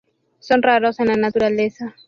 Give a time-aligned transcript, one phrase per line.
[0.39, 1.93] Son raros en la naturaleza.